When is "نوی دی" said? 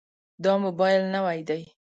1.15-1.61